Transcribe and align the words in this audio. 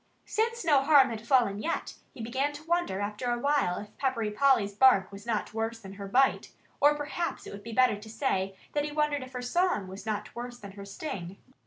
Since 0.25 0.65
no 0.65 0.81
harm 0.81 1.11
had 1.11 1.19
yet 1.19 1.27
fallen 1.27 1.61
him, 1.63 1.79
he 2.11 2.23
began 2.23 2.53
to 2.53 2.63
wonder 2.63 3.01
after 3.01 3.29
a 3.29 3.37
while 3.37 3.77
if 3.77 3.95
Peppery 3.99 4.31
Polly's 4.31 4.73
bark 4.73 5.11
was 5.11 5.27
not 5.27 5.53
worse 5.53 5.77
than 5.79 5.93
her 5.93 6.07
bite 6.07 6.51
or 6.79 6.95
perhaps 6.97 7.45
it 7.45 7.51
would 7.53 7.61
be 7.61 7.71
better 7.71 7.95
to 7.97 8.09
say 8.09 8.57
that 8.73 8.83
he 8.83 8.91
wondered 8.91 9.21
if 9.21 9.33
her 9.33 9.43
song 9.43 9.87
was 9.87 10.03
not 10.07 10.33
worse 10.35 10.57
than 10.57 10.71
her 10.71 10.85
sting. 10.85 11.37